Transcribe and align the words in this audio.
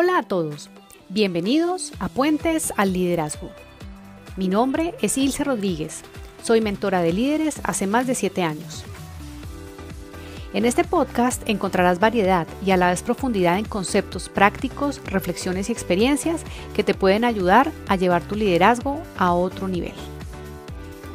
Hola 0.00 0.18
a 0.18 0.22
todos, 0.22 0.70
bienvenidos 1.08 1.92
a 1.98 2.08
Puentes 2.08 2.72
al 2.76 2.92
Liderazgo. 2.92 3.50
Mi 4.36 4.46
nombre 4.46 4.94
es 5.02 5.18
Ilse 5.18 5.42
Rodríguez, 5.42 6.02
soy 6.40 6.60
mentora 6.60 7.02
de 7.02 7.12
líderes 7.12 7.60
hace 7.64 7.88
más 7.88 8.06
de 8.06 8.14
7 8.14 8.44
años. 8.44 8.84
En 10.54 10.66
este 10.66 10.84
podcast 10.84 11.42
encontrarás 11.48 11.98
variedad 11.98 12.46
y 12.64 12.70
a 12.70 12.76
la 12.76 12.90
vez 12.90 13.02
profundidad 13.02 13.58
en 13.58 13.64
conceptos 13.64 14.28
prácticos, 14.28 15.00
reflexiones 15.04 15.68
y 15.68 15.72
experiencias 15.72 16.42
que 16.76 16.84
te 16.84 16.94
pueden 16.94 17.24
ayudar 17.24 17.72
a 17.88 17.96
llevar 17.96 18.22
tu 18.22 18.36
liderazgo 18.36 19.02
a 19.16 19.32
otro 19.32 19.66
nivel. 19.66 19.94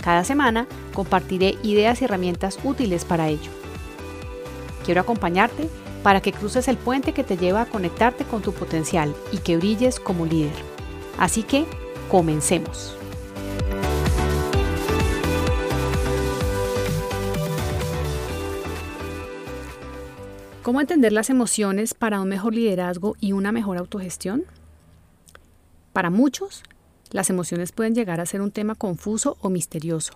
Cada 0.04 0.26
semana 0.26 0.68
compartiré 0.94 1.56
ideas 1.64 2.02
y 2.02 2.04
herramientas 2.04 2.60
útiles 2.66 3.06
para 3.06 3.30
ello. 3.30 3.50
Quiero 4.84 5.00
acompañarte 5.00 5.70
para 6.04 6.22
que 6.22 6.34
cruces 6.34 6.68
el 6.68 6.78
puente 6.78 7.14
que 7.14 7.24
te 7.24 7.38
lleva 7.38 7.62
a 7.62 7.66
conectarte 7.66 8.26
con 8.26 8.42
tu 8.42 8.52
potencial 8.52 9.16
y 9.32 9.38
que 9.38 9.58
brilles 9.58 10.00
como 10.00 10.26
líder. 10.26 10.54
Así 11.18 11.44
que, 11.44 11.66
comencemos. 12.10 12.96
¿Cómo 20.62 20.80
entender 20.80 21.12
las 21.12 21.30
emociones 21.30 21.94
para 21.94 22.22
un 22.22 22.30
mejor 22.30 22.54
liderazgo 22.54 23.18
y 23.20 23.34
una 23.34 23.52
mejor 23.52 23.78
autogestión? 23.78 24.46
Para 25.92 26.10
muchos, 26.10 26.64
las 27.12 27.30
emociones 27.30 27.74
pueden 27.74 27.96
llegar 27.96 28.22
a 28.22 28.26
ser 28.26 28.42
un 28.42 28.50
tema 28.50 28.74
confuso 28.76 29.38
o 29.42 29.50
misterioso. 29.50 30.14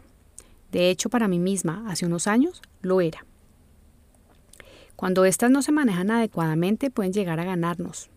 De 0.71 0.89
hecho, 0.89 1.09
para 1.09 1.27
mí 1.27 1.37
misma, 1.37 1.83
hace 1.87 2.05
unos 2.05 2.27
años, 2.27 2.61
lo 2.81 3.01
era. 3.01 3.26
Cuando 4.97 5.23
éstas 5.25 5.51
no 5.51 5.61
se 5.61 5.71
manejan 5.71 6.11
adecuadamente 6.11 6.89
pueden 6.89 7.13
llegar 7.13 7.39
a 7.39 7.45
ganarnos. 7.45 8.09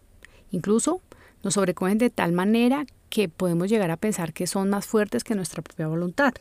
Incluso 0.50 1.02
nos 1.44 1.54
sobrecogen 1.54 1.98
de 1.98 2.10
tal 2.10 2.32
manera 2.32 2.86
que 3.10 3.28
podemos 3.28 3.68
llegar 3.68 3.90
a 3.90 3.96
pensar 3.96 4.32
que 4.32 4.46
son 4.46 4.70
más 4.70 4.86
fuertes 4.86 5.22
que 5.22 5.34
nuestra 5.34 5.62
propia 5.62 5.88
voluntad. 5.88 6.32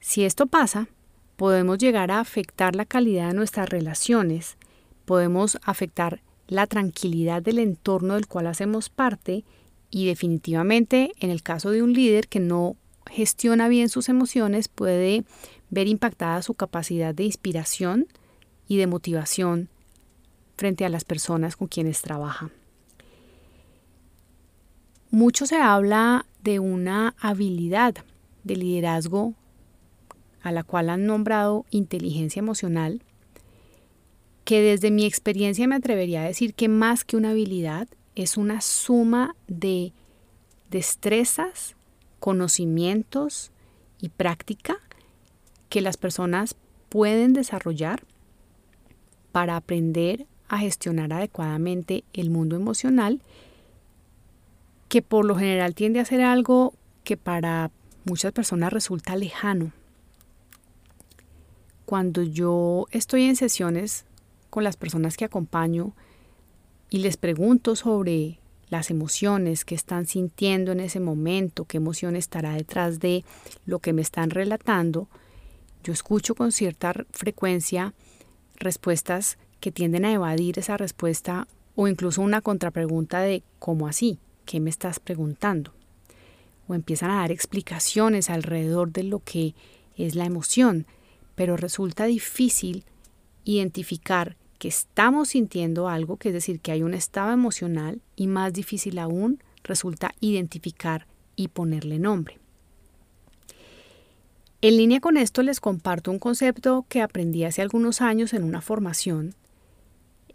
Si 0.00 0.24
esto 0.24 0.46
pasa, 0.46 0.88
podemos 1.36 1.78
llegar 1.78 2.10
a 2.10 2.20
afectar 2.20 2.74
la 2.74 2.84
calidad 2.84 3.28
de 3.28 3.34
nuestras 3.34 3.68
relaciones, 3.68 4.56
podemos 5.04 5.58
afectar 5.62 6.20
la 6.48 6.66
tranquilidad 6.66 7.40
del 7.40 7.60
entorno 7.60 8.14
del 8.14 8.26
cual 8.26 8.48
hacemos 8.48 8.90
parte 8.90 9.44
y 9.90 10.06
definitivamente 10.06 11.12
en 11.20 11.30
el 11.30 11.42
caso 11.42 11.70
de 11.70 11.84
un 11.84 11.92
líder 11.92 12.26
que 12.26 12.40
no 12.40 12.76
gestiona 13.08 13.68
bien 13.68 13.88
sus 13.88 14.08
emociones 14.08 14.66
puede 14.66 15.24
ver 15.70 15.86
impactada 15.86 16.42
su 16.42 16.54
capacidad 16.54 17.14
de 17.14 17.24
inspiración, 17.24 18.08
y 18.68 18.76
de 18.76 18.86
motivación 18.86 19.68
frente 20.56 20.84
a 20.84 20.88
las 20.88 21.04
personas 21.04 21.56
con 21.56 21.68
quienes 21.68 22.02
trabaja. 22.02 22.50
Mucho 25.10 25.46
se 25.46 25.56
habla 25.56 26.26
de 26.42 26.58
una 26.58 27.14
habilidad 27.18 27.94
de 28.42 28.56
liderazgo 28.56 29.34
a 30.42 30.52
la 30.52 30.62
cual 30.62 30.90
han 30.90 31.06
nombrado 31.06 31.64
inteligencia 31.70 32.40
emocional, 32.40 33.02
que 34.44 34.60
desde 34.60 34.90
mi 34.90 35.06
experiencia 35.06 35.66
me 35.66 35.76
atrevería 35.76 36.22
a 36.22 36.26
decir 36.26 36.52
que 36.54 36.68
más 36.68 37.04
que 37.04 37.16
una 37.16 37.30
habilidad 37.30 37.88
es 38.14 38.36
una 38.36 38.60
suma 38.60 39.34
de 39.48 39.92
destrezas, 40.70 41.76
conocimientos 42.20 43.52
y 44.00 44.10
práctica 44.10 44.76
que 45.70 45.80
las 45.80 45.96
personas 45.96 46.56
pueden 46.88 47.32
desarrollar 47.32 48.04
para 49.34 49.56
aprender 49.56 50.28
a 50.48 50.58
gestionar 50.58 51.12
adecuadamente 51.12 52.04
el 52.12 52.30
mundo 52.30 52.54
emocional, 52.54 53.20
que 54.88 55.02
por 55.02 55.24
lo 55.24 55.34
general 55.34 55.74
tiende 55.74 55.98
a 55.98 56.04
ser 56.04 56.20
algo 56.20 56.72
que 57.02 57.16
para 57.16 57.72
muchas 58.04 58.30
personas 58.30 58.72
resulta 58.72 59.16
lejano. 59.16 59.72
Cuando 61.84 62.22
yo 62.22 62.86
estoy 62.92 63.24
en 63.24 63.34
sesiones 63.34 64.04
con 64.50 64.62
las 64.62 64.76
personas 64.76 65.16
que 65.16 65.24
acompaño 65.24 65.94
y 66.88 66.98
les 66.98 67.16
pregunto 67.16 67.74
sobre 67.74 68.38
las 68.68 68.88
emociones 68.88 69.64
que 69.64 69.74
están 69.74 70.06
sintiendo 70.06 70.70
en 70.70 70.78
ese 70.78 71.00
momento, 71.00 71.64
qué 71.64 71.78
emoción 71.78 72.14
estará 72.14 72.52
detrás 72.52 73.00
de 73.00 73.24
lo 73.66 73.80
que 73.80 73.92
me 73.92 74.02
están 74.02 74.30
relatando, 74.30 75.08
yo 75.82 75.92
escucho 75.92 76.36
con 76.36 76.52
cierta 76.52 76.94
frecuencia 77.10 77.94
respuestas 78.56 79.38
que 79.60 79.72
tienden 79.72 80.04
a 80.04 80.12
evadir 80.12 80.58
esa 80.58 80.76
respuesta 80.76 81.46
o 81.74 81.88
incluso 81.88 82.22
una 82.22 82.40
contrapregunta 82.40 83.20
de 83.20 83.42
¿cómo 83.58 83.88
así? 83.88 84.18
¿Qué 84.44 84.60
me 84.60 84.70
estás 84.70 85.00
preguntando? 85.00 85.72
O 86.68 86.74
empiezan 86.74 87.10
a 87.10 87.16
dar 87.16 87.32
explicaciones 87.32 88.30
alrededor 88.30 88.92
de 88.92 89.04
lo 89.04 89.20
que 89.20 89.54
es 89.96 90.14
la 90.14 90.24
emoción, 90.24 90.86
pero 91.34 91.56
resulta 91.56 92.04
difícil 92.04 92.84
identificar 93.44 94.36
que 94.58 94.68
estamos 94.68 95.30
sintiendo 95.30 95.88
algo, 95.88 96.16
que 96.16 96.28
es 96.28 96.34
decir, 96.34 96.60
que 96.60 96.72
hay 96.72 96.82
un 96.82 96.94
estado 96.94 97.32
emocional 97.32 98.00
y 98.16 98.26
más 98.28 98.52
difícil 98.52 98.98
aún 98.98 99.42
resulta 99.62 100.14
identificar 100.20 101.06
y 101.36 101.48
ponerle 101.48 101.98
nombre. 101.98 102.38
En 104.64 104.78
línea 104.78 104.98
con 104.98 105.18
esto 105.18 105.42
les 105.42 105.60
comparto 105.60 106.10
un 106.10 106.18
concepto 106.18 106.86
que 106.88 107.02
aprendí 107.02 107.44
hace 107.44 107.60
algunos 107.60 108.00
años 108.00 108.32
en 108.32 108.42
una 108.44 108.62
formación 108.62 109.34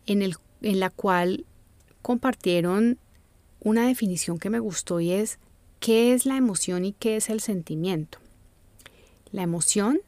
en, 0.06 0.22
el, 0.22 0.36
en 0.62 0.80
la 0.80 0.92
cual 0.92 1.48
compartieron 2.04 3.00
una 3.60 3.88
definición 3.88 4.38
que 4.38 4.52
me 4.52 4.60
gustó 4.60 5.00
y 5.00 5.14
es 5.14 5.40
qué 5.80 6.14
es 6.14 6.28
la 6.28 6.38
emoción 6.38 6.86
y 6.86 6.94
qué 6.94 7.16
es 7.16 7.32
el 7.32 7.40
sentimiento. 7.40 8.20
La 9.32 9.42
emoción 9.42 10.00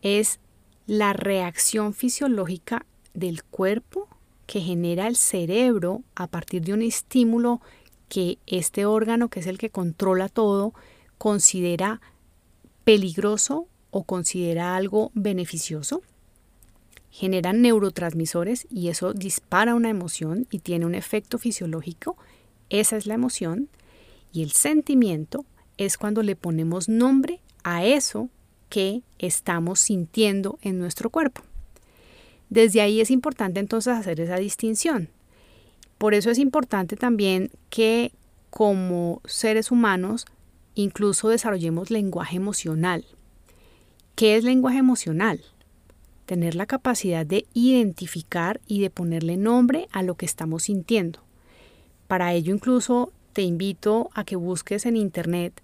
es 0.00 0.40
la 0.86 1.12
reacción 1.12 1.92
fisiológica 1.92 2.86
del 3.12 3.44
cuerpo 3.44 4.08
que 4.46 4.62
genera 4.62 5.08
el 5.08 5.16
cerebro 5.16 6.04
a 6.14 6.26
partir 6.26 6.62
de 6.62 6.72
un 6.72 6.80
estímulo 6.80 7.60
que 8.08 8.38
este 8.46 8.86
órgano, 8.86 9.28
que 9.28 9.40
es 9.40 9.46
el 9.46 9.58
que 9.58 9.68
controla 9.68 10.30
todo, 10.30 10.72
considera 11.18 12.00
peligroso 12.86 13.66
o 13.90 14.04
considera 14.04 14.76
algo 14.76 15.10
beneficioso. 15.12 16.02
Generan 17.10 17.60
neurotransmisores 17.60 18.68
y 18.70 18.88
eso 18.88 19.12
dispara 19.12 19.74
una 19.74 19.90
emoción 19.90 20.46
y 20.52 20.60
tiene 20.60 20.86
un 20.86 20.94
efecto 20.94 21.36
fisiológico. 21.36 22.16
Esa 22.70 22.96
es 22.96 23.06
la 23.06 23.14
emoción. 23.14 23.68
Y 24.32 24.44
el 24.44 24.52
sentimiento 24.52 25.44
es 25.78 25.98
cuando 25.98 26.22
le 26.22 26.36
ponemos 26.36 26.88
nombre 26.88 27.40
a 27.64 27.84
eso 27.84 28.28
que 28.68 29.02
estamos 29.18 29.80
sintiendo 29.80 30.60
en 30.62 30.78
nuestro 30.78 31.10
cuerpo. 31.10 31.42
Desde 32.50 32.82
ahí 32.82 33.00
es 33.00 33.10
importante 33.10 33.58
entonces 33.58 33.94
hacer 33.94 34.20
esa 34.20 34.36
distinción. 34.36 35.08
Por 35.98 36.14
eso 36.14 36.30
es 36.30 36.38
importante 36.38 36.94
también 36.94 37.50
que 37.68 38.12
como 38.50 39.22
seres 39.24 39.72
humanos 39.72 40.24
incluso 40.76 41.28
desarrollemos 41.28 41.90
lenguaje 41.90 42.36
emocional. 42.36 43.04
¿Qué 44.14 44.36
es 44.36 44.44
lenguaje 44.44 44.78
emocional? 44.78 45.40
Tener 46.26 46.54
la 46.54 46.66
capacidad 46.66 47.26
de 47.26 47.46
identificar 47.54 48.60
y 48.68 48.80
de 48.80 48.90
ponerle 48.90 49.36
nombre 49.36 49.88
a 49.90 50.02
lo 50.02 50.14
que 50.14 50.26
estamos 50.26 50.64
sintiendo. 50.64 51.20
Para 52.06 52.32
ello 52.34 52.54
incluso 52.54 53.12
te 53.32 53.42
invito 53.42 54.10
a 54.14 54.24
que 54.24 54.36
busques 54.36 54.86
en 54.86 54.96
Internet 54.96 55.60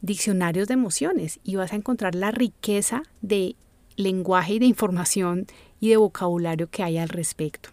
diccionarios 0.00 0.68
de 0.68 0.74
emociones 0.74 1.40
y 1.42 1.56
vas 1.56 1.72
a 1.72 1.76
encontrar 1.76 2.14
la 2.14 2.30
riqueza 2.30 3.02
de 3.22 3.56
lenguaje 3.96 4.54
y 4.54 4.58
de 4.58 4.66
información 4.66 5.46
y 5.80 5.88
de 5.88 5.96
vocabulario 5.96 6.68
que 6.70 6.82
hay 6.82 6.98
al 6.98 7.08
respecto. 7.08 7.70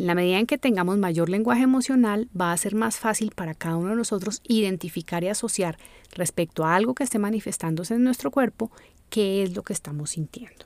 En 0.00 0.06
la 0.06 0.14
medida 0.14 0.38
en 0.38 0.46
que 0.46 0.56
tengamos 0.56 0.96
mayor 0.96 1.28
lenguaje 1.28 1.62
emocional, 1.62 2.30
va 2.38 2.52
a 2.52 2.56
ser 2.56 2.74
más 2.74 2.96
fácil 2.96 3.32
para 3.36 3.52
cada 3.52 3.76
uno 3.76 3.90
de 3.90 3.96
nosotros 3.96 4.40
identificar 4.48 5.22
y 5.22 5.28
asociar 5.28 5.76
respecto 6.12 6.64
a 6.64 6.74
algo 6.74 6.94
que 6.94 7.04
esté 7.04 7.18
manifestándose 7.18 7.92
en 7.92 8.04
nuestro 8.04 8.30
cuerpo 8.30 8.70
qué 9.10 9.42
es 9.42 9.54
lo 9.54 9.62
que 9.62 9.74
estamos 9.74 10.08
sintiendo. 10.12 10.64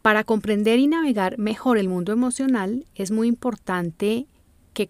Para 0.00 0.22
comprender 0.22 0.78
y 0.78 0.86
navegar 0.86 1.38
mejor 1.38 1.76
el 1.76 1.88
mundo 1.88 2.12
emocional 2.12 2.86
es 2.94 3.10
muy 3.10 3.26
importante 3.26 4.28
que, 4.72 4.88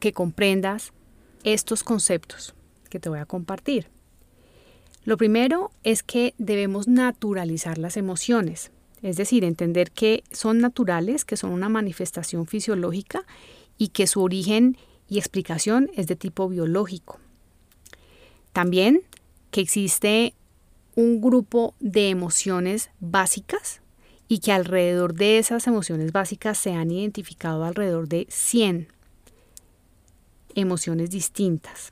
que 0.00 0.12
comprendas 0.12 0.92
estos 1.44 1.84
conceptos 1.84 2.52
que 2.90 2.98
te 2.98 3.08
voy 3.08 3.20
a 3.20 3.26
compartir. 3.26 3.86
Lo 5.04 5.16
primero 5.16 5.70
es 5.84 6.02
que 6.02 6.34
debemos 6.38 6.88
naturalizar 6.88 7.78
las 7.78 7.96
emociones. 7.96 8.72
Es 9.02 9.16
decir, 9.16 9.44
entender 9.44 9.90
que 9.90 10.22
son 10.30 10.58
naturales, 10.58 11.24
que 11.24 11.36
son 11.36 11.50
una 11.50 11.68
manifestación 11.68 12.46
fisiológica 12.46 13.24
y 13.76 13.88
que 13.88 14.06
su 14.06 14.22
origen 14.22 14.76
y 15.08 15.18
explicación 15.18 15.90
es 15.94 16.06
de 16.06 16.16
tipo 16.16 16.48
biológico. 16.48 17.18
También 18.52 19.02
que 19.50 19.60
existe 19.60 20.34
un 20.94 21.20
grupo 21.20 21.74
de 21.80 22.10
emociones 22.10 22.90
básicas 23.00 23.80
y 24.28 24.38
que 24.38 24.52
alrededor 24.52 25.14
de 25.14 25.38
esas 25.38 25.66
emociones 25.66 26.12
básicas 26.12 26.56
se 26.56 26.72
han 26.72 26.90
identificado 26.90 27.64
alrededor 27.64 28.08
de 28.08 28.26
100 28.30 28.88
emociones 30.54 31.10
distintas. 31.10 31.91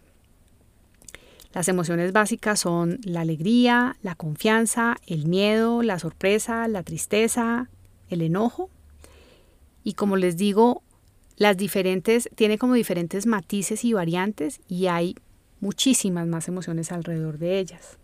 Las 1.53 1.69
emociones 1.69 2.13
básicas 2.13 2.61
son 2.61 3.01
la 3.03 3.23
alegría, 3.23 3.97
la 4.03 4.15
confianza, 4.15 4.97
el 5.07 5.27
miedo, 5.27 5.83
la 5.83 5.99
sorpresa, 5.99 6.69
la 6.69 6.85
tristeza, 6.85 7.69
el 8.09 8.23
enojo. 8.23 8.71
Y 9.83 9.95
como 9.95 10.17
les 10.17 10.37
digo, 10.37 10.83
las 11.37 11.57
diferentes, 11.57 12.29
tiene 12.37 12.59
como 12.59 12.75
diferentes 12.75 13.27
matices 13.27 13.85
y 13.85 13.93
variantes 13.93 14.61
y 14.69 14.87
hay 14.87 15.17
muchísimas 15.59 16.27
más 16.27 16.47
emociones 16.47 16.93
alrededor 16.93 17.39
de 17.39 17.59
ellas. 17.59 17.99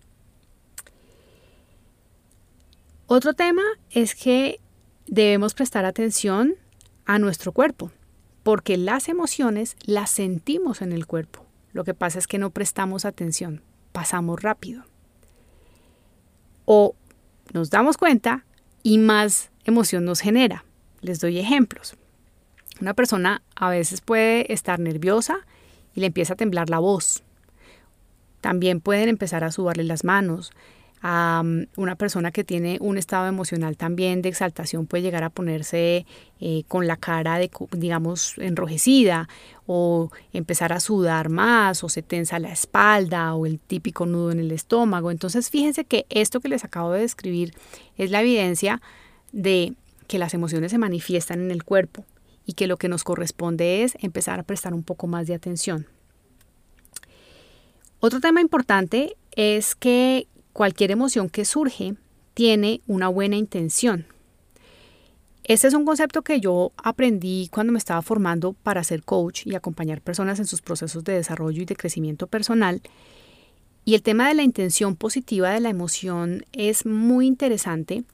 Otro 3.07 3.35
tema 3.35 3.63
es 3.91 4.17
que 4.17 4.59
debemos 5.07 5.55
prestar 5.55 5.85
atención 5.85 6.57
a 7.05 7.21
nuestro 7.21 7.53
cuerpo, 7.53 7.93
porque 8.43 8.77
las 8.77 9.09
emociones 9.09 9.77
las 9.85 10.11
sentimos 10.11 10.83
en 10.83 10.93
el 10.93 11.07
cuerpo. 11.07 11.46
Lo 11.77 11.85
que 11.85 11.93
pasa 11.93 12.19
es 12.19 12.27
que 12.27 12.39
no 12.39 12.49
prestamos 12.49 13.05
atención, 13.05 13.61
pasamos 13.93 14.41
rápido. 14.41 14.85
O 16.65 16.97
nos 17.53 17.69
damos 17.69 17.99
cuenta 17.99 18.47
y 18.83 18.97
más 18.97 19.51
emoción 19.67 20.07
nos 20.07 20.21
genera. 20.21 20.65
Les 21.03 21.21
doy 21.21 21.39
ejemplos. 21.39 21.95
Una 22.81 22.95
persona 22.95 23.43
a 23.55 23.69
veces 23.69 24.01
puede 24.01 24.51
estar 24.55 24.81
nerviosa 24.81 25.41
y 25.95 26.01
le 26.01 26.07
empieza 26.07 26.33
a 26.33 26.37
temblar 26.37 26.71
la 26.71 26.79
voz. 26.79 27.23
También 28.41 28.81
pueden 28.81 29.11
empezar 29.11 29.45
a 29.45 29.53
sudarle 29.53 29.85
las 29.85 30.03
manos, 30.03 30.53
a 31.03 31.43
una 31.77 31.95
persona 31.97 32.31
que 32.31 32.43
tiene 32.43 32.79
un 32.81 32.99
estado 32.99 33.27
emocional 33.27 33.77
también 33.77 34.23
de 34.23 34.29
exaltación 34.29 34.87
puede 34.87 35.03
llegar 35.03 35.25
a 35.25 35.31
ponerse 35.31 36.07
eh, 36.41 36.65
con 36.69 36.87
la 36.87 36.97
cara, 36.97 37.39
de, 37.39 37.51
digamos, 37.73 38.39
enrojecida 38.39 39.29
o 39.67 40.11
empezar 40.33 40.73
a 40.73 40.81
sudar 40.81 41.29
más 41.29 41.85
o 41.85 41.89
se 41.89 42.03
tensa 42.03 42.39
la 42.39 42.51
espalda 42.51 43.35
o 43.35 43.47
el 43.47 43.59
típico 43.59 44.07
nudo 44.07 44.33
en 44.33 44.41
el 44.41 44.53
estómago. 44.53 45.11
Entonces 45.11 45.51
fíjense 45.51 45.85
que 45.85 46.07
esto 46.09 46.41
que 46.41 46.49
les 46.49 46.65
acabo 46.65 46.93
de 46.93 47.01
describir 47.01 47.55
es 47.97 48.11
la 48.11 48.23
evidencia 48.23 48.81
de 49.33 49.75
que 50.07 50.19
las 50.19 50.35
emociones 50.35 50.71
se 50.71 50.79
manifiestan 50.79 51.41
en 51.41 51.51
el 51.51 51.65
cuerpo 51.65 52.05
y 52.47 52.55
que 52.55 52.67
lo 52.67 52.77
que 52.77 52.89
nos 52.89 53.05
corresponde 53.05 53.83
es 53.83 53.97
empezar 54.01 54.39
a 54.39 54.45
prestar 54.45 54.73
un 54.73 54.83
poco 54.83 55.07
más 55.09 55.27
de 55.27 55.35
atención. 55.35 55.87
Otro 58.01 58.21
tema 58.21 58.41
importante 58.41 59.17
es 59.35 59.75
que 59.75 60.29
cualquier 60.57 60.91
emoción 60.91 61.29
que 61.29 61.45
surge 61.45 61.97
tiene 62.33 62.81
una 62.87 63.09
buena 63.09 63.37
intención. 63.37 64.07
Este 65.45 65.69
es 65.69 65.75
un 65.75 65.85
concepto 65.85 66.23
que 66.23 66.41
yo 66.41 66.73
aprendí 66.83 67.51
cuando 67.53 67.75
me 67.75 67.79
estaba 67.79 68.01
formando 68.01 68.55
para 68.55 68.83
ser 68.83 69.03
coach 69.03 69.47
y 69.47 69.55
acompañar 69.55 70.01
personas 70.01 70.39
en 70.39 70.47
sus 70.47 70.63
procesos 70.63 71.05
de 71.05 71.13
desarrollo 71.13 71.61
y 71.61 71.67
de 71.67 71.77
crecimiento 71.77 72.27
personal. 72.27 72.81
Y 73.85 73.97
el 73.97 74.03
tema 74.03 74.29
de 74.29 74.35
la 74.35 74.45
intención 74.45 74.97
positiva 74.97 75.51
de 75.51 75.61
la 75.61 75.69
emoción 75.69 76.47
es 76.53 76.87
muy 76.87 77.27
interesante 77.27 78.05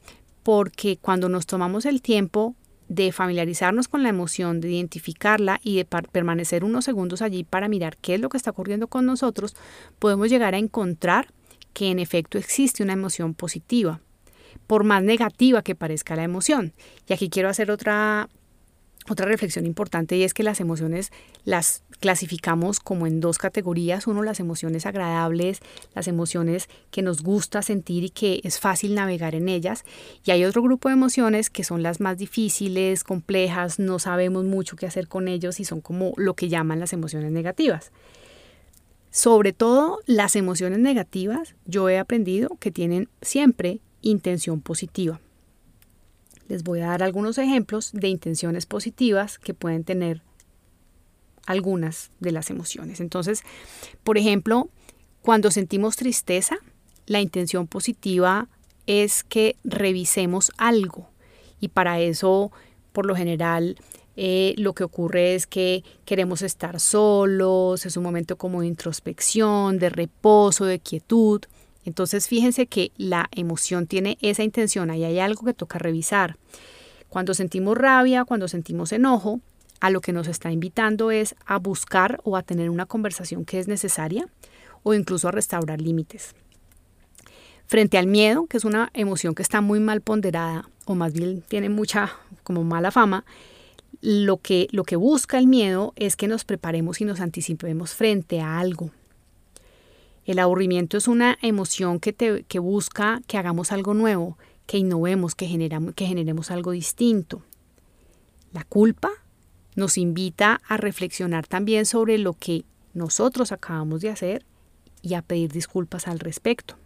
porque 0.42 0.96
cuando 0.96 1.28
nos 1.28 1.46
tomamos 1.46 1.86
el 1.86 2.02
tiempo 2.02 2.56
de 2.88 3.12
familiarizarnos 3.12 3.86
con 3.86 4.02
la 4.02 4.08
emoción, 4.08 4.60
de 4.60 4.72
identificarla 4.72 5.60
y 5.62 5.76
de 5.76 5.84
permanecer 5.84 6.64
unos 6.64 6.84
segundos 6.84 7.22
allí 7.22 7.44
para 7.44 7.68
mirar 7.68 7.96
qué 7.98 8.16
es 8.16 8.20
lo 8.20 8.28
que 8.30 8.36
está 8.36 8.50
ocurriendo 8.50 8.88
con 8.88 9.06
nosotros, 9.06 9.54
podemos 10.00 10.28
llegar 10.28 10.56
a 10.56 10.58
encontrar 10.58 11.28
que 11.72 11.90
en 11.90 11.98
efecto 11.98 12.38
existe 12.38 12.82
una 12.82 12.92
emoción 12.92 13.34
positiva, 13.34 14.00
por 14.66 14.84
más 14.84 15.02
negativa 15.02 15.62
que 15.62 15.74
parezca 15.74 16.16
la 16.16 16.24
emoción. 16.24 16.72
Y 17.08 17.12
aquí 17.12 17.28
quiero 17.28 17.48
hacer 17.48 17.70
otra, 17.70 18.28
otra 19.08 19.26
reflexión 19.26 19.66
importante 19.66 20.16
y 20.16 20.22
es 20.22 20.34
que 20.34 20.42
las 20.42 20.60
emociones 20.60 21.10
las 21.44 21.82
clasificamos 22.00 22.80
como 22.80 23.06
en 23.06 23.20
dos 23.20 23.38
categorías. 23.38 24.06
Uno, 24.06 24.22
las 24.22 24.40
emociones 24.40 24.86
agradables, 24.86 25.60
las 25.94 26.08
emociones 26.08 26.68
que 26.90 27.02
nos 27.02 27.22
gusta 27.22 27.62
sentir 27.62 28.04
y 28.04 28.10
que 28.10 28.40
es 28.44 28.60
fácil 28.60 28.94
navegar 28.94 29.34
en 29.34 29.48
ellas. 29.48 29.84
Y 30.24 30.30
hay 30.30 30.44
otro 30.44 30.62
grupo 30.62 30.88
de 30.88 30.94
emociones 30.94 31.50
que 31.50 31.64
son 31.64 31.82
las 31.82 32.00
más 32.00 32.18
difíciles, 32.18 33.04
complejas, 33.04 33.78
no 33.78 33.98
sabemos 33.98 34.44
mucho 34.44 34.76
qué 34.76 34.86
hacer 34.86 35.08
con 35.08 35.28
ellos 35.28 35.60
y 35.60 35.64
son 35.64 35.80
como 35.80 36.12
lo 36.16 36.34
que 36.34 36.48
llaman 36.48 36.80
las 36.80 36.92
emociones 36.92 37.32
negativas. 37.32 37.90
Sobre 39.12 39.52
todo 39.52 39.98
las 40.06 40.36
emociones 40.36 40.78
negativas, 40.78 41.54
yo 41.66 41.90
he 41.90 41.98
aprendido 41.98 42.56
que 42.58 42.70
tienen 42.70 43.10
siempre 43.20 43.80
intención 44.00 44.62
positiva. 44.62 45.20
Les 46.48 46.64
voy 46.64 46.80
a 46.80 46.86
dar 46.86 47.02
algunos 47.02 47.36
ejemplos 47.36 47.92
de 47.92 48.08
intenciones 48.08 48.64
positivas 48.64 49.38
que 49.38 49.52
pueden 49.52 49.84
tener 49.84 50.22
algunas 51.46 52.10
de 52.20 52.32
las 52.32 52.48
emociones. 52.48 53.00
Entonces, 53.00 53.42
por 54.02 54.16
ejemplo, 54.16 54.70
cuando 55.20 55.50
sentimos 55.50 55.96
tristeza, 55.96 56.56
la 57.04 57.20
intención 57.20 57.66
positiva 57.66 58.48
es 58.86 59.24
que 59.24 59.56
revisemos 59.62 60.52
algo 60.56 61.10
y 61.60 61.68
para 61.68 62.00
eso, 62.00 62.50
por 62.92 63.04
lo 63.04 63.14
general, 63.14 63.76
eh, 64.16 64.54
lo 64.58 64.74
que 64.74 64.84
ocurre 64.84 65.34
es 65.34 65.46
que 65.46 65.84
queremos 66.04 66.42
estar 66.42 66.80
solos, 66.80 67.86
es 67.86 67.96
un 67.96 68.02
momento 68.02 68.36
como 68.36 68.60
de 68.60 68.66
introspección, 68.66 69.78
de 69.78 69.88
reposo, 69.88 70.64
de 70.64 70.78
quietud. 70.78 71.42
Entonces 71.84 72.28
fíjense 72.28 72.66
que 72.66 72.92
la 72.96 73.28
emoción 73.32 73.86
tiene 73.86 74.18
esa 74.20 74.42
intención, 74.42 74.90
ahí 74.90 75.04
hay 75.04 75.18
algo 75.18 75.44
que 75.44 75.54
toca 75.54 75.78
revisar. 75.78 76.36
Cuando 77.08 77.34
sentimos 77.34 77.76
rabia, 77.76 78.24
cuando 78.24 78.48
sentimos 78.48 78.92
enojo, 78.92 79.40
a 79.80 79.90
lo 79.90 80.00
que 80.00 80.12
nos 80.12 80.28
está 80.28 80.52
invitando 80.52 81.10
es 81.10 81.34
a 81.44 81.58
buscar 81.58 82.20
o 82.22 82.36
a 82.36 82.42
tener 82.42 82.70
una 82.70 82.86
conversación 82.86 83.44
que 83.44 83.58
es 83.58 83.66
necesaria 83.66 84.28
o 84.84 84.94
incluso 84.94 85.28
a 85.28 85.32
restaurar 85.32 85.80
límites. 85.80 86.34
Frente 87.66 87.98
al 87.98 88.06
miedo, 88.06 88.46
que 88.46 88.58
es 88.58 88.64
una 88.64 88.90
emoción 88.94 89.34
que 89.34 89.42
está 89.42 89.60
muy 89.60 89.80
mal 89.80 90.00
ponderada 90.00 90.68
o 90.84 90.94
más 90.94 91.12
bien 91.12 91.42
tiene 91.42 91.68
mucha 91.68 92.12
como 92.44 92.62
mala 92.62 92.90
fama, 92.90 93.24
lo 94.00 94.38
que, 94.38 94.68
lo 94.72 94.84
que 94.84 94.96
busca 94.96 95.38
el 95.38 95.46
miedo 95.46 95.92
es 95.96 96.16
que 96.16 96.28
nos 96.28 96.44
preparemos 96.44 97.00
y 97.00 97.04
nos 97.04 97.20
anticipemos 97.20 97.94
frente 97.94 98.40
a 98.40 98.58
algo. 98.58 98.90
El 100.24 100.38
aburrimiento 100.38 100.96
es 100.96 101.08
una 101.08 101.36
emoción 101.42 101.98
que, 101.98 102.12
te, 102.12 102.44
que 102.44 102.58
busca 102.58 103.22
que 103.26 103.38
hagamos 103.38 103.72
algo 103.72 103.94
nuevo, 103.94 104.38
que 104.66 104.78
innovemos, 104.78 105.34
que, 105.34 105.46
generamos, 105.46 105.94
que 105.94 106.06
generemos 106.06 106.50
algo 106.50 106.70
distinto. 106.70 107.42
La 108.52 108.64
culpa 108.64 109.10
nos 109.74 109.98
invita 109.98 110.60
a 110.68 110.76
reflexionar 110.76 111.46
también 111.46 111.86
sobre 111.86 112.18
lo 112.18 112.34
que 112.34 112.64
nosotros 112.94 113.52
acabamos 113.52 114.00
de 114.00 114.10
hacer 114.10 114.44
y 115.00 115.14
a 115.14 115.22
pedir 115.22 115.50
disculpas 115.50 116.06
al 116.06 116.20
respecto. 116.20 116.76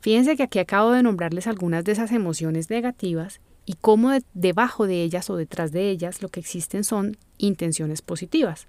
Fíjense 0.00 0.36
que 0.36 0.44
aquí 0.44 0.58
acabo 0.58 0.92
de 0.92 1.02
nombrarles 1.02 1.46
algunas 1.46 1.84
de 1.84 1.92
esas 1.92 2.10
emociones 2.12 2.70
negativas 2.70 3.40
y 3.66 3.74
cómo 3.74 4.10
debajo 4.34 4.86
de 4.86 5.02
ellas 5.02 5.30
o 5.30 5.36
detrás 5.36 5.72
de 5.72 5.90
ellas 5.90 6.22
lo 6.22 6.28
que 6.28 6.40
existen 6.40 6.84
son 6.84 7.16
intenciones 7.38 8.02
positivas. 8.02 8.66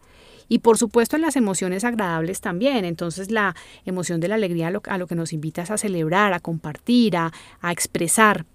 Y 0.47 0.59
por 0.59 0.77
supuesto 0.77 1.15
en 1.15 1.21
las 1.21 1.35
emociones 1.35 1.83
agradables 1.83 2.41
también. 2.41 2.83
Entonces 2.83 3.31
la 3.31 3.55
emoción 3.85 4.19
de 4.19 4.27
la 4.27 4.35
alegría 4.35 4.67
a 4.67 4.97
lo, 4.97 5.07
que 5.07 5.15
nos 5.15 5.33
invita 5.33 5.61
es 5.61 5.71
a 5.71 5.77
celebrar, 5.77 6.33
a 6.33 6.39
compartir, 6.39 7.15
a, 7.15 7.31
a 7.61 7.71
expresar, 7.71 8.45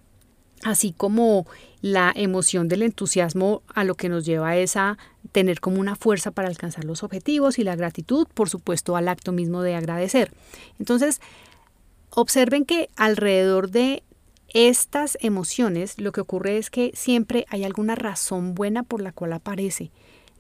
así 0.63 0.93
como 0.93 1.47
la 1.81 2.13
emoción 2.15 2.69
del 2.69 2.83
entusiasmo 2.83 3.63
a 3.75 3.85
lo 3.85 3.95
que 3.95 4.09
nos 4.09 4.25
lleva 4.25 4.57
es 4.57 4.77
a 4.77 4.99
tener 5.33 5.61
como 5.61 5.81
una 5.81 5.97
fuerza 5.97 6.31
para 6.31 6.49
alcanzar 6.49 6.85
los 6.85 7.03
objetivos 7.03 7.59
y 7.59 7.65
la 7.65 7.77
gratitud, 7.77 8.27
por 8.35 8.49
supuesto, 8.49 8.97
al 8.97 9.09
acto 9.09 9.33
mismo 9.33 9.63
de 9.63 9.75
agradecer. 9.75 10.33
Entonces, 10.79 11.21
observen 12.11 12.65
que 12.65 12.89
alrededor 12.97 13.71
de 13.71 14.03
estas 14.55 15.19
emociones, 15.21 16.01
lo 16.01 16.13
que 16.13 16.21
ocurre 16.21 16.59
es 16.59 16.71
que 16.71 16.93
siempre 16.95 17.47
hay 17.49 17.65
alguna 17.65 17.95
razón 17.95 18.55
buena 18.55 18.83
por 18.83 19.03
la 19.03 19.13
cual 19.13 19.33
aparece. 19.33 19.91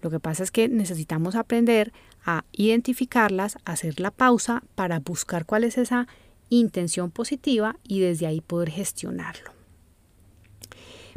Lo 0.01 0.11
que 0.11 0.21
pasa 0.21 0.43
es 0.43 0.51
que 0.51 0.69
necesitamos 0.69 1.35
aprender 1.35 1.93
a 2.25 2.45
identificarlas, 2.53 3.59
hacer 3.65 4.01
la 4.01 4.11
pausa 4.11 4.63
para 4.75 5.01
buscar 5.01 5.47
cuál 5.47 5.65
es 5.65 5.79
esa 5.79 6.07
intención 6.49 7.11
positiva 7.11 7.77
y 7.83 8.01
desde 8.01 8.27
ahí 8.27 8.41
poder 8.41 8.71
gestionarlo. 8.71 9.53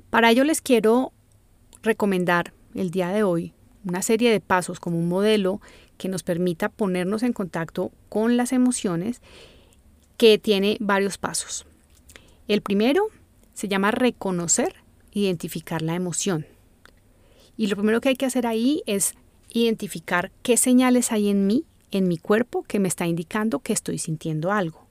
Para 0.09 0.31
ello 0.31 0.43
les 0.43 0.61
quiero 0.61 1.13
recomendar 1.83 2.53
el 2.73 2.89
día 2.89 3.09
de 3.09 3.23
hoy 3.23 3.53
una 3.85 4.01
serie 4.01 4.31
de 4.31 4.41
pasos 4.41 4.79
como 4.79 4.97
un 4.97 5.07
modelo 5.07 5.61
que 5.97 6.09
nos 6.09 6.23
permita 6.23 6.69
ponernos 6.69 7.23
en 7.23 7.33
contacto 7.33 7.91
con 8.09 8.37
las 8.37 8.51
emociones 8.51 9.21
que 10.17 10.37
tiene 10.37 10.77
varios 10.79 11.17
pasos. 11.17 11.65
El 12.49 12.63
primero 12.63 13.09
se 13.53 13.67
llama 13.67 13.91
reconocer, 13.91 14.73
identificar 15.13 15.83
la 15.83 15.93
emoción. 15.93 16.47
Y 17.55 17.67
lo 17.67 17.75
primero 17.75 18.01
que 18.01 18.09
hay 18.09 18.15
que 18.15 18.25
hacer 18.25 18.47
ahí 18.47 18.81
es 18.87 19.13
identificar 19.53 20.31
qué 20.41 20.57
señales 20.57 21.11
hay 21.11 21.29
en 21.29 21.45
mí, 21.45 21.65
en 21.91 22.07
mi 22.07 22.17
cuerpo, 22.17 22.63
que 22.63 22.79
me 22.79 22.87
está 22.87 23.05
indicando 23.05 23.59
que 23.59 23.71
estoy 23.71 23.99
sintiendo 23.99 24.51
algo. 24.51 24.87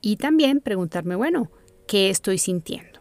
Y 0.00 0.16
también 0.16 0.62
preguntarme, 0.62 1.14
bueno, 1.14 1.50
¿qué 1.86 2.08
estoy 2.08 2.38
sintiendo? 2.38 3.00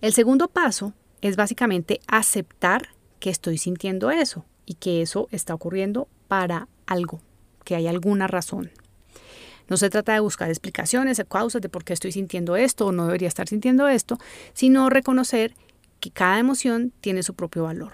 El 0.00 0.12
segundo 0.12 0.48
paso 0.48 0.94
es 1.20 1.36
básicamente 1.36 2.00
aceptar 2.08 2.88
que 3.20 3.30
estoy 3.30 3.56
sintiendo 3.56 4.10
eso 4.10 4.44
y 4.66 4.74
que 4.74 5.00
eso 5.00 5.28
está 5.30 5.54
ocurriendo 5.54 6.08
para 6.26 6.66
algo, 6.86 7.20
que 7.64 7.76
hay 7.76 7.86
alguna 7.86 8.26
razón. 8.26 8.72
No 9.68 9.76
se 9.76 9.90
trata 9.90 10.12
de 10.12 10.20
buscar 10.20 10.48
explicaciones 10.48 11.18
o 11.18 11.24
causas 11.24 11.62
de 11.62 11.68
por 11.68 11.84
qué 11.84 11.92
estoy 11.92 12.12
sintiendo 12.12 12.56
esto 12.56 12.86
o 12.86 12.92
no 12.92 13.06
debería 13.06 13.28
estar 13.28 13.48
sintiendo 13.48 13.88
esto, 13.88 14.18
sino 14.54 14.90
reconocer 14.90 15.54
que 16.00 16.10
cada 16.10 16.38
emoción 16.38 16.92
tiene 17.00 17.22
su 17.22 17.34
propio 17.34 17.64
valor. 17.64 17.92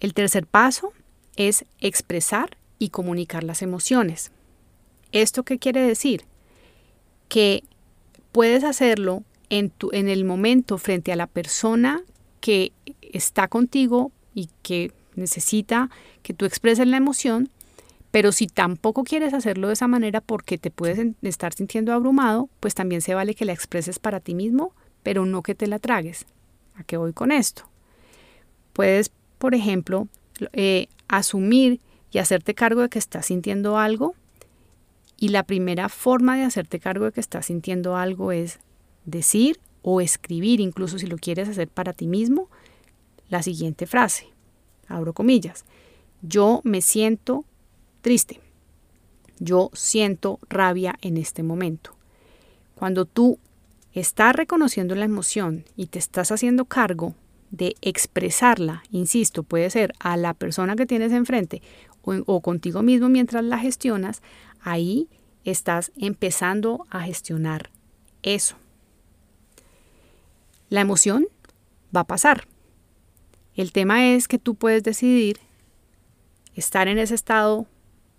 El 0.00 0.14
tercer 0.14 0.46
paso 0.46 0.92
es 1.36 1.64
expresar 1.80 2.56
y 2.78 2.90
comunicar 2.90 3.44
las 3.44 3.62
emociones. 3.62 4.30
¿Esto 5.12 5.42
qué 5.42 5.58
quiere 5.58 5.82
decir? 5.82 6.24
Que 7.28 7.62
puedes 8.32 8.64
hacerlo 8.64 9.22
en, 9.48 9.70
tu, 9.70 9.90
en 9.92 10.08
el 10.08 10.24
momento 10.24 10.78
frente 10.78 11.12
a 11.12 11.16
la 11.16 11.26
persona 11.26 12.02
que 12.40 12.72
está 13.00 13.48
contigo 13.48 14.12
y 14.34 14.50
que 14.62 14.92
necesita 15.14 15.90
que 16.22 16.34
tú 16.34 16.44
expreses 16.44 16.86
la 16.86 16.98
emoción, 16.98 17.50
pero 18.10 18.32
si 18.32 18.46
tampoco 18.46 19.04
quieres 19.04 19.34
hacerlo 19.34 19.68
de 19.68 19.74
esa 19.74 19.88
manera 19.88 20.20
porque 20.20 20.58
te 20.58 20.70
puedes 20.70 20.98
estar 21.22 21.52
sintiendo 21.54 21.92
abrumado, 21.92 22.48
pues 22.60 22.74
también 22.74 23.00
se 23.02 23.14
vale 23.14 23.34
que 23.34 23.44
la 23.44 23.52
expreses 23.52 23.98
para 23.98 24.20
ti 24.20 24.34
mismo, 24.34 24.72
pero 25.02 25.26
no 25.26 25.42
que 25.42 25.54
te 25.54 25.66
la 25.66 25.78
tragues. 25.78 26.26
¿A 26.76 26.84
qué 26.84 26.96
voy 26.96 27.12
con 27.12 27.32
esto? 27.32 27.68
Puedes, 28.72 29.10
por 29.38 29.54
ejemplo, 29.54 30.08
eh, 30.52 30.88
asumir 31.08 31.80
y 32.10 32.18
hacerte 32.18 32.54
cargo 32.54 32.82
de 32.82 32.88
que 32.88 32.98
estás 32.98 33.26
sintiendo 33.26 33.78
algo. 33.78 34.14
Y 35.18 35.28
la 35.28 35.44
primera 35.44 35.88
forma 35.88 36.36
de 36.36 36.42
hacerte 36.42 36.78
cargo 36.78 37.06
de 37.06 37.12
que 37.12 37.20
estás 37.20 37.46
sintiendo 37.46 37.96
algo 37.96 38.32
es 38.32 38.58
decir 39.04 39.58
o 39.82 40.00
escribir, 40.00 40.60
incluso 40.60 40.98
si 40.98 41.06
lo 41.06 41.16
quieres 41.16 41.48
hacer 41.48 41.68
para 41.68 41.92
ti 41.92 42.06
mismo, 42.06 42.48
la 43.28 43.42
siguiente 43.42 43.86
frase. 43.86 44.28
Abro 44.88 45.14
comillas. 45.14 45.64
Yo 46.22 46.60
me 46.64 46.80
siento 46.80 47.44
triste. 48.06 48.38
Yo 49.40 49.68
siento 49.72 50.38
rabia 50.48 50.94
en 51.02 51.16
este 51.16 51.42
momento. 51.42 51.96
Cuando 52.76 53.04
tú 53.04 53.40
estás 53.94 54.36
reconociendo 54.36 54.94
la 54.94 55.06
emoción 55.06 55.64
y 55.74 55.86
te 55.86 55.98
estás 55.98 56.30
haciendo 56.30 56.66
cargo 56.66 57.16
de 57.50 57.74
expresarla, 57.80 58.84
insisto, 58.92 59.42
puede 59.42 59.70
ser 59.70 59.92
a 59.98 60.16
la 60.16 60.34
persona 60.34 60.76
que 60.76 60.86
tienes 60.86 61.10
enfrente 61.10 61.62
o, 62.02 62.14
o, 62.26 62.42
contigo 62.42 62.80
mismo 62.80 63.08
mientras 63.08 63.42
la 63.42 63.58
gestionas, 63.58 64.22
ahí 64.60 65.08
estás 65.42 65.90
empezando 65.96 66.86
a 66.90 67.00
gestionar 67.00 67.70
eso. 68.22 68.54
La 70.68 70.80
emoción 70.80 71.26
va 71.94 72.02
a 72.02 72.06
pasar. 72.06 72.46
El 73.56 73.72
tema 73.72 74.06
es 74.14 74.28
que 74.28 74.38
tú 74.38 74.54
puedes 74.54 74.84
decidir 74.84 75.40
estar 76.54 76.86
en 76.86 76.98
ese 76.98 77.16
estado 77.16 77.66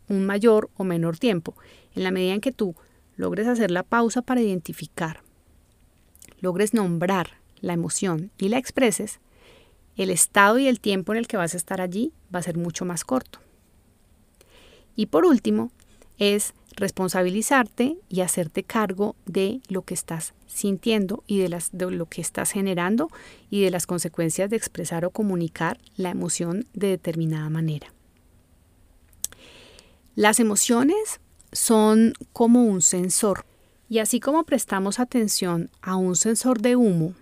un 0.10 0.26
mayor 0.26 0.70
o 0.76 0.84
menor 0.84 1.18
tiempo, 1.18 1.56
en 1.96 2.04
la 2.04 2.12
medida 2.12 2.34
en 2.34 2.42
que 2.42 2.52
tú 2.52 2.76
logres 3.16 3.48
hacer 3.48 3.72
la 3.72 3.84
pausa 3.84 4.22
para 4.22 4.42
identificar, 4.42 5.22
logres 6.40 6.74
nombrar 6.74 7.38
la 7.62 7.74
emoción 7.74 8.32
y 8.38 8.50
la 8.50 8.58
expreses, 8.58 9.20
el 9.96 10.12
estado 10.12 10.60
y 10.60 10.68
el 10.68 10.80
tiempo 10.80 11.12
en 11.12 11.18
el 11.18 11.28
que 11.28 11.38
vas 11.38 11.54
a 11.54 11.58
estar 11.58 11.82
allí 11.82 12.14
va 12.34 12.40
a 12.40 12.44
ser 12.44 12.58
mucho 12.58 12.86
más 12.86 13.04
corto. 13.04 13.40
Y 14.96 15.08
por 15.08 15.26
último, 15.26 15.72
es 16.18 16.54
responsabilizarte 16.76 17.98
y 18.08 18.22
hacerte 18.22 18.64
cargo 18.64 19.16
de 19.26 19.62
lo 19.68 19.82
que 19.82 19.94
estás 19.94 20.34
sintiendo 20.46 21.24
y 21.28 21.40
de, 21.40 21.50
lo 21.92 22.06
que 22.06 22.22
estás 22.22 22.52
generando 22.52 23.10
y 23.50 23.62
de 23.62 23.72
las 23.72 23.88
consecuencias 23.88 24.50
de 24.50 24.58
expresar 24.58 25.06
o 25.06 25.12
comunicar 25.12 25.80
la 25.96 26.12
emoción 26.12 26.66
de 26.74 26.88
determinada 26.90 27.50
manera. 27.50 27.94
Las 30.18 30.40
emociones 30.40 31.22
son 31.52 32.14
como 32.34 32.64
un 32.64 32.82
sensor 32.82 33.46
y 33.88 34.00
así 34.00 34.20
como 34.20 34.46
prestamos 34.46 35.00
atención 35.00 35.70
a 35.80 35.96
un 35.96 36.16
sensor 36.16 36.60
de 36.60 36.76
humo, 36.76 37.14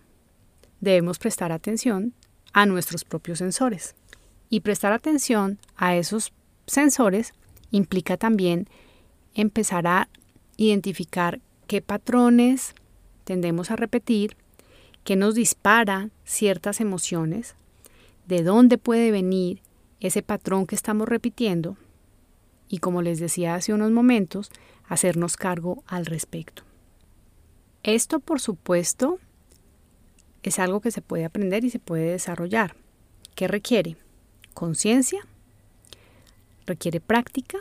debemos 0.79 1.19
prestar 1.19 1.51
atención 1.51 2.13
a 2.53 2.65
nuestros 2.65 3.03
propios 3.03 3.39
sensores. 3.39 3.95
Y 4.49 4.61
prestar 4.61 4.93
atención 4.93 5.59
a 5.75 5.97
esos 5.97 6.31
sensores 6.67 7.33
implica 7.69 8.15
también 8.15 8.69
empezar 9.33 9.87
a 9.87 10.07
identificar 10.55 11.41
qué 11.67 11.81
patrones 11.81 12.75
tendemos 13.25 13.71
a 13.71 13.75
repetir, 13.75 14.37
qué 15.03 15.17
nos 15.17 15.35
dispara 15.35 16.11
ciertas 16.23 16.79
emociones, 16.79 17.55
de 18.25 18.41
dónde 18.41 18.77
puede 18.77 19.11
venir 19.11 19.61
ese 19.99 20.21
patrón 20.21 20.65
que 20.65 20.75
estamos 20.75 21.09
repitiendo 21.09 21.75
y 22.67 22.79
como 22.79 23.01
les 23.01 23.19
decía 23.19 23.55
hace 23.55 23.73
unos 23.73 23.91
momentos, 23.91 24.51
hacernos 24.87 25.37
cargo 25.37 25.83
al 25.87 26.05
respecto. 26.05 26.63
Esto, 27.83 28.19
por 28.19 28.39
supuesto, 28.39 29.19
es 30.43 30.59
algo 30.59 30.81
que 30.81 30.91
se 30.91 31.01
puede 31.01 31.25
aprender 31.25 31.63
y 31.63 31.69
se 31.69 31.79
puede 31.79 32.11
desarrollar. 32.11 32.75
¿Qué 33.35 33.47
requiere? 33.47 33.97
Conciencia, 34.53 35.25
requiere 36.65 36.99
práctica, 36.99 37.59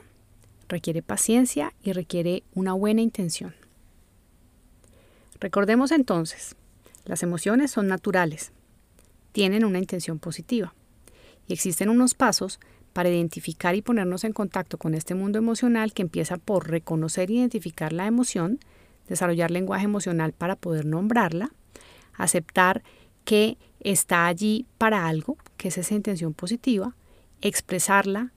requiere 0.69 1.03
paciencia 1.03 1.73
y 1.83 1.93
requiere 1.93 2.43
una 2.55 2.73
buena 2.73 3.03
intención. 3.03 3.55
Recordemos 5.41 5.93
entonces, 5.93 6.57
las 7.05 7.23
emociones 7.23 7.71
son 7.71 7.87
naturales, 7.87 8.53
tienen 9.33 9.65
una 9.65 9.79
intención 9.79 10.19
positiva 10.19 10.75
y 11.47 11.53
existen 11.53 11.89
unos 11.89 12.15
pasos 12.15 12.61
para 12.95 13.11
identificar 13.11 13.75
y 13.75 13.83
ponernos 13.83 14.25
en 14.25 14.33
contacto 14.33 14.79
con 14.79 14.95
este 14.95 15.15
mundo 15.15 15.39
emocional 15.39 15.93
que 15.93 16.03
empieza 16.03 16.39
por 16.39 16.71
reconocer 16.71 17.29
e 17.29 17.35
identificar 17.35 17.93
la 17.93 18.07
emoción, 18.07 18.61
desarrollar 19.09 19.51
lenguaje 19.51 19.85
emocional 19.85 20.33
para 20.33 20.57
poder 20.57 20.87
nombrarla, 20.87 21.51
aceptar 22.15 22.85
que 23.25 23.59
está 23.81 24.27
allí 24.27 24.67
para 24.79 25.07
algo, 25.09 25.37
que 25.57 25.69
es 25.69 25.77
esa 25.77 25.95
intención 25.95 26.35
positiva, 26.35 26.95
expresarla 27.43 28.33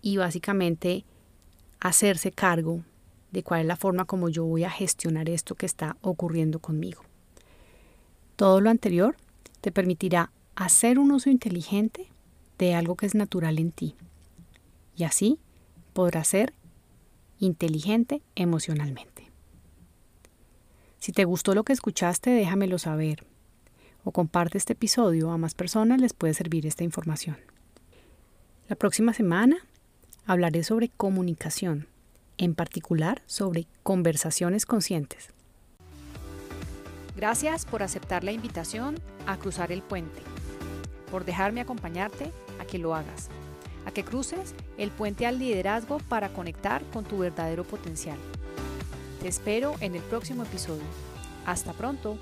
y 0.00 0.16
básicamente 0.16 1.04
hacerse 1.80 2.30
cargo 2.30 2.84
de 3.32 3.42
cuál 3.42 3.62
es 3.62 3.66
la 3.66 3.76
forma 3.76 4.04
como 4.04 4.28
yo 4.28 4.44
voy 4.44 4.62
a 4.62 4.70
gestionar 4.70 5.28
esto 5.28 5.56
que 5.56 5.66
está 5.66 5.96
ocurriendo 6.02 6.60
conmigo. 6.60 7.02
Todo 8.36 8.60
lo 8.60 8.70
anterior 8.70 9.16
te 9.60 9.72
permitirá 9.72 10.30
hacer 10.54 11.00
un 11.00 11.10
uso 11.10 11.30
inteligente 11.30 12.11
de 12.66 12.74
algo 12.74 12.96
que 12.96 13.06
es 13.06 13.14
natural 13.14 13.58
en 13.58 13.72
ti. 13.72 13.96
Y 14.96 15.04
así 15.04 15.38
podrás 15.92 16.28
ser 16.28 16.54
inteligente 17.38 18.22
emocionalmente. 18.34 19.30
Si 20.98 21.12
te 21.12 21.24
gustó 21.24 21.54
lo 21.54 21.64
que 21.64 21.72
escuchaste, 21.72 22.30
déjamelo 22.30 22.78
saber 22.78 23.26
o 24.04 24.12
comparte 24.12 24.58
este 24.58 24.74
episodio 24.74 25.30
a 25.30 25.38
más 25.38 25.54
personas 25.54 26.00
les 26.00 26.12
puede 26.12 26.34
servir 26.34 26.66
esta 26.66 26.84
información. 26.84 27.36
La 28.68 28.76
próxima 28.76 29.12
semana 29.12 29.56
hablaré 30.24 30.62
sobre 30.62 30.88
comunicación, 30.88 31.88
en 32.38 32.54
particular 32.54 33.22
sobre 33.26 33.66
conversaciones 33.82 34.66
conscientes. 34.66 35.30
Gracias 37.16 37.66
por 37.66 37.82
aceptar 37.82 38.24
la 38.24 38.32
invitación 38.32 39.00
a 39.26 39.36
cruzar 39.36 39.72
el 39.72 39.82
puente, 39.82 40.22
por 41.10 41.24
dejarme 41.24 41.60
acompañarte 41.60 42.32
que 42.72 42.78
lo 42.78 42.94
hagas, 42.94 43.28
a 43.84 43.90
que 43.90 44.02
cruces 44.02 44.54
el 44.78 44.90
puente 44.90 45.26
al 45.26 45.38
liderazgo 45.38 45.98
para 46.08 46.32
conectar 46.32 46.82
con 46.90 47.04
tu 47.04 47.18
verdadero 47.18 47.64
potencial. 47.64 48.16
Te 49.20 49.28
espero 49.28 49.74
en 49.80 49.94
el 49.94 50.00
próximo 50.00 50.42
episodio. 50.42 50.82
Hasta 51.44 51.74
pronto. 51.74 52.16